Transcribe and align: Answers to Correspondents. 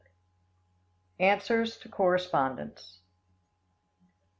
Answers 1.19 1.77
to 1.77 1.87
Correspondents. 1.89 3.01